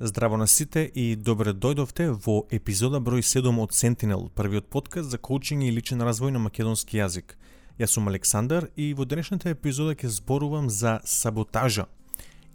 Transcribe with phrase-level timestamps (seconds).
[0.00, 5.18] Здраво на сите и добре дојдовте во епизода број 7 од Sentinel, првиот подкаст за
[5.18, 7.34] коучинг и личен развој на македонски јазик.
[7.82, 11.88] Јас сум Александар и во денешната епизода ќе зборувам за саботажа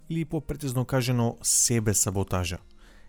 [0.08, 2.62] или попрецизно кажено себе саботажа.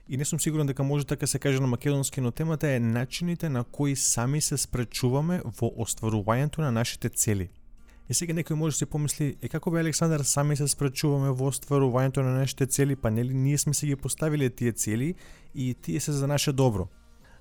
[0.09, 3.49] И не сум сигурен дека може така се каже на македонски, но темата е начините
[3.49, 7.49] на кои сами се спречуваме во остварувањето на нашите цели–
[8.09, 11.49] И сега некој може да се помисли, е како бе Александар, сами се спрачуваме во
[11.49, 15.15] остварувањето на нашите цели, па нели ние сме се ги поставиле тие цели
[15.55, 16.87] и тие се за наше добро.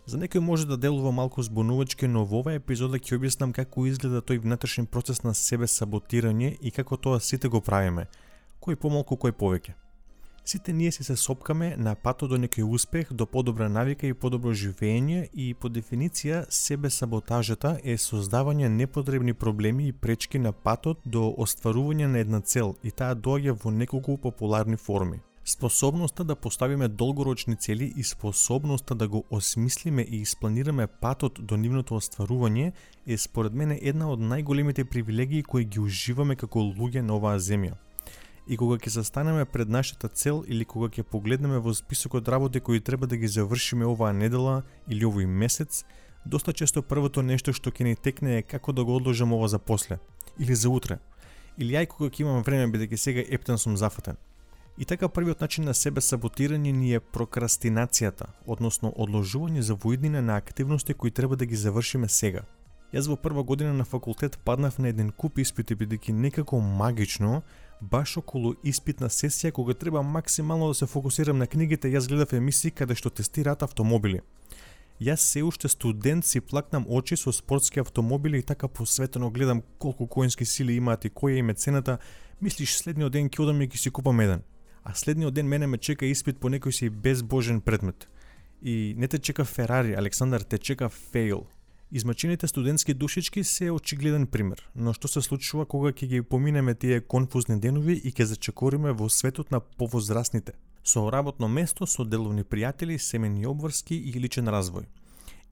[0.07, 4.25] За некој може да делува малку збунувачки, но во оваа епизода ќе објаснам како изгледа
[4.25, 8.09] тој внатрешен процес на себе саботирање и како тоа сите го правиме.
[8.61, 9.77] Кој помалку, кој повеќе.
[10.47, 14.53] Сите ние се се сопкаме на патот до некој успех, до подобра навика и подобро
[14.53, 21.31] живење и по дефиниција себе саботажата е создавање непотребни проблеми и пречки на патот до
[21.45, 25.23] остварување на една цел и таа доаѓа во неколку популарни форми.
[25.45, 31.97] Способноста да поставиме долгорочни цели и способноста да го осмислиме и испланираме патот до нивното
[31.97, 32.73] остварување
[33.07, 37.81] е според мене една од најголемите привилегии кои ги уживаме како луѓе на оваа земја
[38.47, 42.81] и кога ќе застанеме пред нашата цел или кога ќе погледнеме во списокот работи кои
[42.81, 45.85] треба да ги завршиме оваа недела или овој месец,
[46.27, 49.59] доста често првото нешто што ќе ни текне е како да го одложам ова за
[49.59, 49.99] после
[50.39, 50.99] или за утре.
[51.59, 54.17] Или ај кога ќе имам време бидејќи сега ептен сум зафатен.
[54.79, 60.37] И така првиот начин на себе саботирање ни е прокрастинацијата, односно одложување за воиднина на
[60.37, 62.43] активности кои треба да ги завршиме сега.
[62.95, 67.43] Јас во прва година на факултет паднав на еден куп испити бидејќи некако магично
[67.81, 72.71] баш околу испитна сесија кога треба максимално да се фокусирам на книгите, јас гледав емисии
[72.71, 74.21] каде што тестираат автомобили.
[75.01, 80.07] Јас се уште студент си плакнам очи со спортски автомобили и така посветено гледам колку
[80.07, 81.99] коински сили имаат и која им е цената,
[82.41, 84.43] мислиш следниот ден ќе одам и ќе си купам еден.
[84.85, 88.09] А следниот ден мене ме чека испит по некој си безбожен предмет.
[88.63, 91.47] И не те чека Ферари, Александар, те чека фейл.
[91.97, 96.99] Измачените студентски душички се очигледен пример, но што се случува кога ќе ги поминеме тие
[96.99, 102.99] конфузни денови и ќе зачекориме во светот на повозрасните, со работно место, со деловни пријатели,
[102.99, 104.91] семени обврски и личен развој.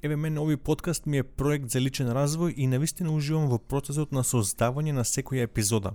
[0.02, 4.10] Еве мене овој подкаст ми е проект за личен развој и навистина уживам во процесот
[4.10, 5.94] на создавање на секоја епизода.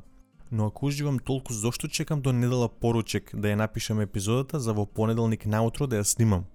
[0.50, 4.86] Но ако уживам толку, зошто чекам до недела поручек да ја напишам епизодата за во
[4.86, 6.48] понеделник наутро да ја снимам?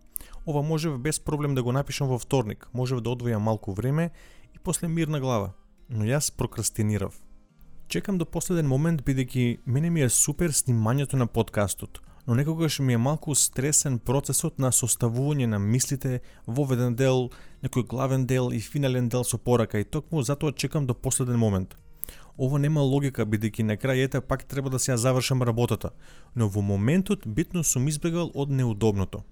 [0.46, 4.10] Ова можев без проблем да го напишам во вторник, можев да одвојам малку време
[4.54, 5.52] и после мирна глава,
[5.88, 7.14] но јас прокрастинирав.
[7.88, 12.92] Чекам до последен момент бидејќи мене ми е супер снимањето на подкастот, но некогаш ми
[12.92, 17.30] е малку стресен процесот на составување на мислите, воведен дел,
[17.62, 21.76] некој главен дел и финален дел со порака и токму затоа чекам до последен момент.
[22.38, 25.90] Ова нема логика бидејќи на крај ете пак треба да се ја завршам работата,
[26.34, 29.22] но во моментот битно сум избегал од неудобното.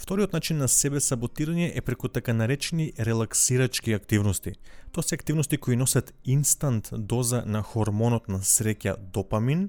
[0.00, 4.54] Вториот начин на себе саботирање е преку така наречени релаксирачки активности.
[4.96, 9.66] Тоа се активности кои носат инстант доза на хормонот на среќа допамин,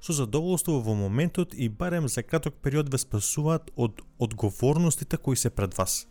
[0.00, 5.50] со задоволство во моментот и барем за краток период ве спасуваат од одговорностите кои се
[5.50, 6.06] пред вас.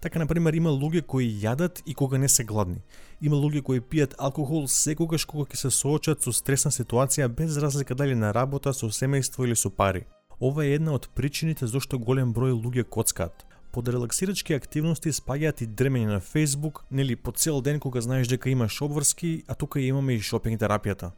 [0.00, 2.80] Така, на пример, има луѓе кои јадат и кога не се гладни.
[3.20, 7.94] Има луѓе кои пијат алкохол секогаш кога ќе се соочат со стресна ситуација без разлика
[7.94, 10.06] дали на работа, со семејство или со пари.
[10.40, 13.44] Ова е една од причините зашто голем број луѓе коцкаат.
[13.72, 18.50] Под релаксирачки активности спаѓаат и дремење на Facebook, нели по цел ден кога знаеш дека
[18.50, 21.10] имаш обврски, а тука имаме и шопинг терапијата.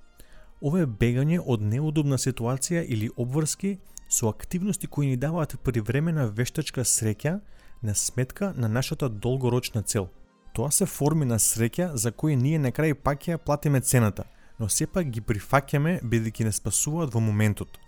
[0.61, 3.79] Ова е бегање од неудобна ситуација или обврски
[4.09, 7.39] со активности кои ни даваат привремена вештачка среќа
[7.83, 10.09] на сметка на нашата долгорочна цел.
[10.53, 14.25] Тоа се форми на среќа за кои ние на крај пак ја платиме цената,
[14.59, 17.79] но сепак ги прифаќаме бидејќи не спасуваат во моментот.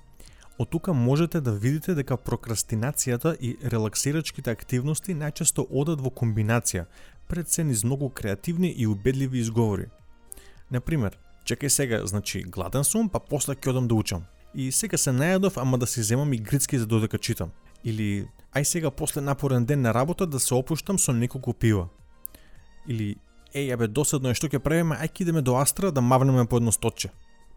[0.59, 6.85] Од тука можете да видите дека прокрастинацијата и релаксирачките активности најчесто одат во комбинација,
[7.29, 9.89] пред се низ многу креативни и убедливи изговори.
[10.71, 14.25] Например, чекај сега, значи гладен сум, па после ќе одам да учам.
[14.55, 17.51] И сега се најадов, ама да си земам и грицки за додека читам.
[17.85, 21.89] Или ај сега после напорен ден на работа да се опуштам со неколку пива.
[22.87, 23.17] Или
[23.55, 26.73] еј, абе, досадно е што ќе правиме, ај идеме до Астра да мавнеме по едно
[26.73, 27.11] стотче.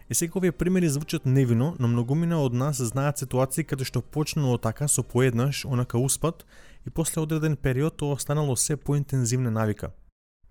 [0.10, 4.58] И сега овие примери звучат невино, но многумина од нас знаат ситуации каде што почнало
[4.58, 6.46] така со поеднаш, онака успат,
[6.88, 9.92] и после одреден период тоа останало се поинтензивна навика.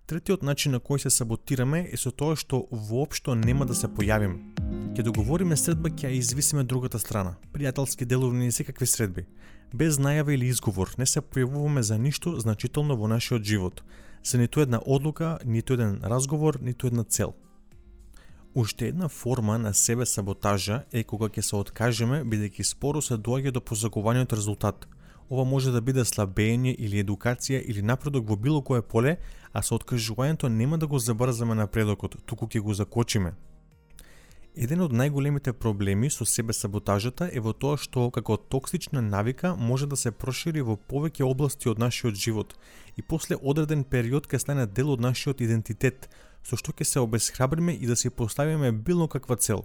[0.07, 4.93] Третиот начин на кој се саботираме е со тоа што воопшто нема да се појавиме.
[4.95, 9.25] Ке договориме средба ќе ја извисиме другата страна, пријателски деловни и секакви средби.
[9.73, 13.83] Без најава или изговор не се појавуваме за ништо значително во нашиот живот,
[14.23, 17.35] за ниту една одлука, ниту еден разговор, ниту една цел–
[18.57, 23.51] Уште една форма на себе саботажа е кога ќе се откажеме бидејќи споро се доаѓа
[23.53, 24.87] до позагувањето резултат.
[25.29, 29.19] Ова може да биде слабење или едукација или напредок во било кое поле,
[29.53, 33.35] а со откажувањето нема да го забрзаме напредокот, туку ќе го закочиме.
[34.57, 39.85] Еден од најголемите проблеми со себе саботажата е во тоа што како токсична навика може
[39.87, 42.57] да се прошири во повеќе области од нашиот живот
[42.97, 46.09] и после одреден период ќе стане дел од нашиот идентитет,
[46.47, 49.65] со што ќе се обесхрабриме и да си поставиме било каква цел.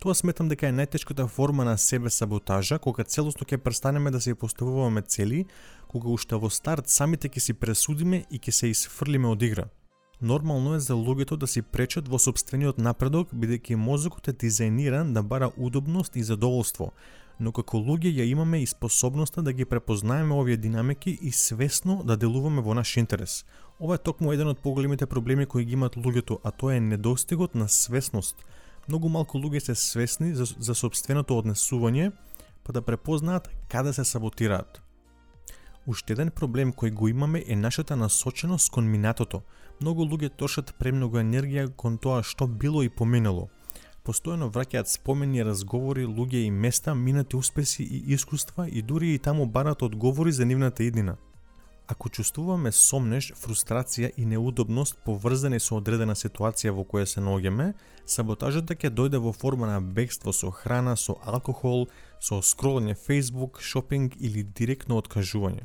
[0.00, 4.34] Тоа сметам дека е најтешката форма на себе саботажа, кога целосно ќе престанеме да се
[4.34, 5.44] поставуваме цели,
[5.88, 9.68] кога уште во старт самите ќе си пресудиме и ќе се изфрлиме од игра.
[10.20, 15.22] Нормално е за луѓето да си пречат во собствениот напредок, бидејќи мозокот е дизајниран да
[15.22, 16.92] бара удобност и задоволство,
[17.40, 22.16] но како луѓе ја имаме и способноста да ги препознаеме овие динамики и свесно да
[22.16, 23.44] делуваме во наш интерес.
[23.80, 27.54] Ова е токму еден од поголемите проблеми кои ги имаат луѓето, а тоа е недостигот
[27.54, 28.36] на свесност.
[28.88, 32.12] Многу малку луѓе се свесни за, за собственото однесување,
[32.64, 34.82] па да препознаат каде се саботираат.
[35.86, 39.42] Уште еден проблем кој го имаме е нашата насоченост кон минатото.
[39.80, 43.48] Многу луѓе трошат премногу енергија кон тоа што било и поминало–
[44.08, 49.46] постојано враќаат спомени, разговори, луѓе и места, минати успеси и искуства и дури и таму
[49.46, 51.16] барат одговори за нивната иднина.
[51.88, 57.72] Ако чувствуваме сомнеш, фрустрација и неудобност поврзани со одредена ситуација во која се наоѓаме,
[58.04, 61.88] саботажата ќе дојде во форма на бегство со храна, со алкохол,
[62.20, 65.64] со скролање Facebook, шопинг или директно откажување.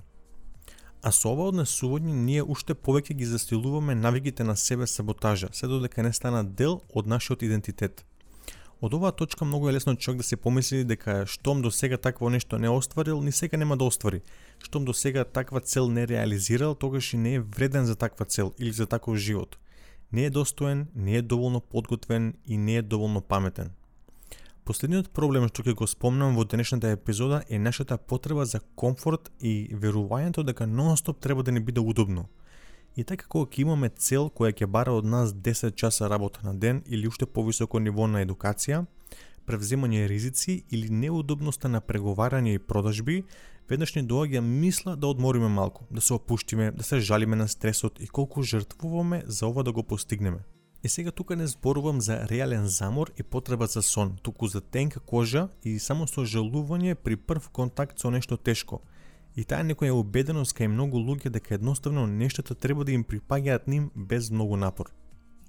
[1.03, 6.03] А со ова однесување ние уште повеќе ги застилуваме навигите на себе саботажа, се додека
[6.03, 8.05] не стана дел од нашиот идентитет.
[8.83, 12.29] Од оваа точка многу е лесно човек да се помисли дека штом до сега такво
[12.29, 14.21] нешто не остварил, ни сега нема да оствари.
[14.63, 18.53] Штом до сега таква цел не реализирал, тогаш и не е вреден за таква цел
[18.59, 19.57] или за таков живот.
[20.11, 23.71] Не е достоен, не е доволно подготвен и не е доволно паметен.
[24.65, 29.71] Последниот проблем што ќе го спомнам во денешната епизода е нашата потреба за комфорт и
[29.71, 32.27] верувањето дека нонстоп треба да ни биде удобно–
[32.95, 36.53] И така кога ќе имаме цел која ќе бара од нас 10 часа работа на
[36.53, 38.83] ден или уште повисоко ниво на едукација,
[39.49, 43.23] превземање ризици или неудобноста на преговарање и продажби,
[43.69, 47.99] веднаш ни доаѓа мисла да одмориме малку, да се опуштиме, да се жалиме на стресот
[47.99, 50.45] и колку жртвуваме за ова да го постигнеме.
[50.83, 54.99] И сега тука не зборувам за реален замор и потреба за сон, туку за тенка
[54.99, 58.81] кожа и само со жалување при прв контакт со нешто тешко–
[59.35, 63.91] И таа некоја убеденост кај многу луѓе дека едноставно нештата треба да им припаѓаат ним
[63.95, 64.91] без многу напор.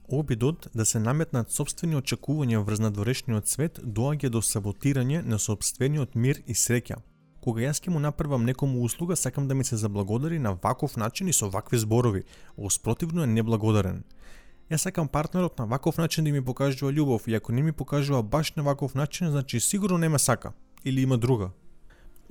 [0.09, 6.41] Обидот да се наметнат собствени очекувања врз надворешниот свет доаѓа до саботирање на собствениот мир
[6.47, 7.01] и среќа.
[7.45, 11.29] Кога јас ќе му направам некому услуга, сакам да ми се заблагодари на ваков начин
[11.29, 12.25] и со вакви зборови,
[12.57, 14.05] во е неблагодарен.
[14.71, 18.23] Јас сакам партнерот на ваков начин да ми покажува љубов и ако не ми покажува
[18.23, 20.53] баш на ваков начин, значи сигурно нема сака
[20.85, 21.51] или има друга.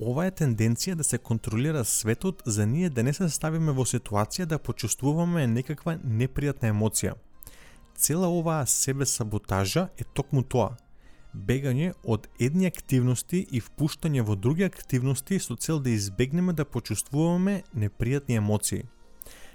[0.02, 4.46] Ова е тенденција да се контролира светот за ние да не се ставиме во ситуација
[4.50, 7.14] да почувствуваме некаква непријатна емоција.
[7.94, 10.74] Цела оваа себе саботажа е токму тоа.
[11.34, 17.62] Бегање од едни активности и впуштање во други активности со цел да избегнеме да почувствуваме
[17.74, 18.82] непријатни емоции.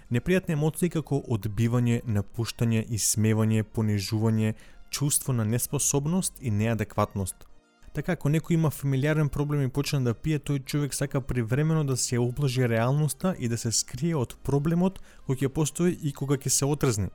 [0.10, 4.56] Непријатни емоции како одбивање, напуштање, исмевање, понижување,
[4.90, 7.49] чувство на неспособност и неадекватност.
[7.94, 11.98] Така ако некој има фамилиарен проблем и почне да пие, тој човек сака привремено да
[11.98, 16.54] се облажи реалноста и да се скрие од проблемот кој ќе постои и кога ќе
[16.54, 17.10] се отрзни.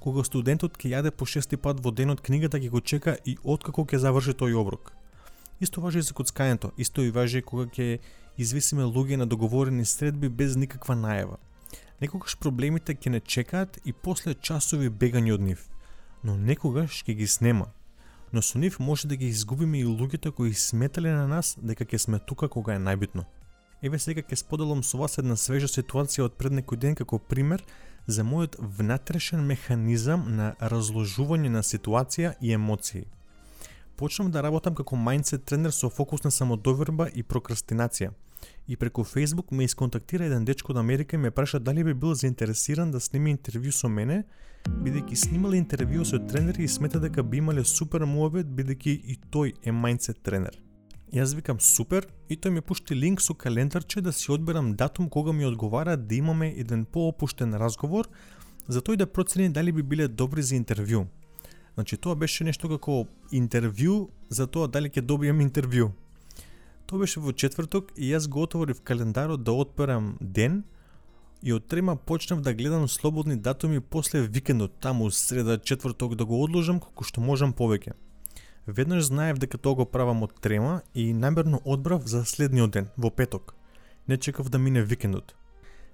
[0.00, 3.86] Кога студентот ќе јаде по шести пат во денот, книгата ќе го чека и откако
[3.86, 4.92] ќе заврши тој оброк.
[5.60, 8.00] Исто важи за коцкањето, исто и важи кога ќе
[8.36, 11.38] извисиме луѓе на договорени средби без никаква најава.
[12.00, 15.68] Некогаш проблемите ќе не чекаат и после часови бегање од нив,
[16.24, 17.70] но некогаш ќе ги снема
[18.32, 21.98] но со нив може да ги изгубиме и луѓето кои сметале на нас дека ќе
[21.98, 23.24] сме тука кога е најбитно.
[23.82, 27.64] Еве сега ќе споделам со вас една свежа ситуација од пред некој ден како пример
[28.06, 33.06] за мојот внатрешен механизам на разложување на ситуација и емоции.
[33.96, 38.12] Почнам да работам како mindset тренер со фокус на самодоверба и прокрастинација.
[38.68, 42.14] И преку Facebook ме исконтактира еден дечко од Америка и ме праша дали би бил
[42.14, 44.24] заинтересиран да сними интервју со мене
[44.68, 49.54] бидејќи снимале интервју со тренери и смета дека би имале супер муавет бидејќи и тој
[49.64, 50.60] е мајндсет тренер.
[51.12, 55.32] Јас викам супер и тој ми пушти линк со календарче да си одберам датум кога
[55.32, 58.08] ми одговара да имаме еден поопуштен разговор
[58.68, 61.06] за тој да процени дали би биле добри за интервју.
[61.74, 65.90] Значи тоа беше нешто како интервју за тоа дали ќе добијам интервју.
[66.90, 70.64] Тоа беше во четврток и јас го отворив календарот да отперам ден,
[71.42, 76.42] И од трема почнав да гледам слободни датуми после викендот, таму среда, четврток да го
[76.44, 77.94] одложам колку што можам повеќе.
[78.66, 83.10] Веднаш знаев дека тоа го правам од трема и намерно одбрав за следниот ден, во
[83.10, 83.54] петок.
[84.06, 85.34] Не чекав да мине викендот.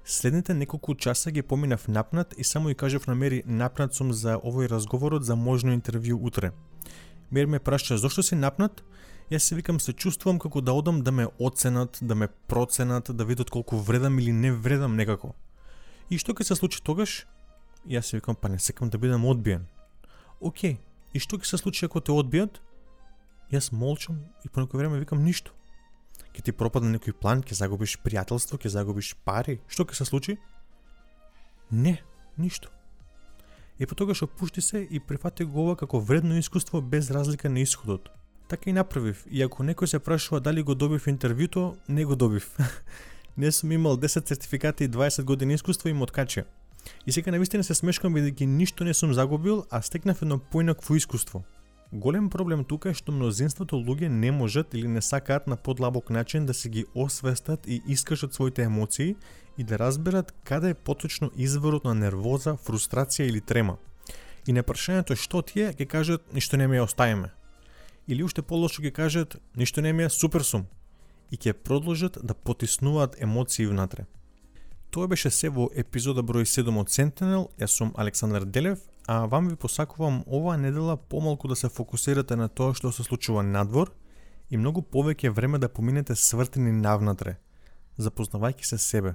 [0.05, 4.39] Следните неколку часа ги поминав напнат и само и кажав на Мери напнат сум за
[4.39, 6.53] овој разговорот за можно интервју утре.
[7.31, 8.83] Мери ме праша зошто си напнат?
[9.31, 13.25] Јас се викам се чувствувам како да одам да ме оценат, да ме проценат, да
[13.25, 15.35] видат колку вредам или не вредам некако.
[16.11, 17.27] И што ќе се случи тогаш?
[17.87, 19.67] Јас се викам па не секам да бидам одбиен.
[20.41, 20.79] Океј,
[21.15, 22.63] и што ќе се случи ако те одбијат?
[23.51, 25.57] Јас молчам и по некој време викам ништо
[26.37, 30.37] ќе ти пропадне некој план, ќе загубиш пријателство, ќе загубиш пари, што ќе се случи?
[31.71, 31.97] Не,
[32.37, 32.69] ништо.
[33.81, 38.11] И потогаш опушти се и прифати го ова како вредно искуство без разлика на исходот.
[38.49, 42.47] Така и направив, и ако некој се прашува дали го добив интервјуто, не го добив.
[43.37, 46.45] не сум имал 10 сертификати и 20 години искуство и моткаче.
[47.07, 51.43] И сега навистина се смешкам бидејќи ништо не сум загубил, а стекнав едно поинакво искуство.
[51.93, 56.47] Голем проблем тука е што мнозинството луѓе не можат или не сакаат на подлабок начин
[56.47, 59.17] да се ги освестат и искажат своите емоции
[59.59, 63.77] и да разберат каде е поточно изворот на нервоза, фрустрација или трема.
[64.47, 67.31] И на прашањето што ти е, ќе кажат ништо не ме оставиме.
[68.09, 70.67] Или уште полошо ќе кажат ништо не ми е супер сум.
[71.31, 74.07] И ќе продолжат да потиснуваат емоции внатре.
[74.91, 77.49] Тоа беше се во епизода број 7 од Sentinel.
[77.59, 82.49] Јас сум Александар Делев, а вам ви посакувам оваа недела помалку да се фокусирате на
[82.49, 83.91] тоа што се случува надвор
[84.51, 87.37] и многу повеќе време да поминете свртени навнатре,
[87.99, 89.15] запознавајќи се себе.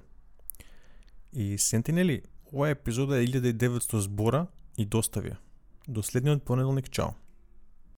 [1.32, 5.40] И сентинели, оваа епизода е 1900 збора и доставија.
[5.88, 7.16] До следниот понеделник, чао!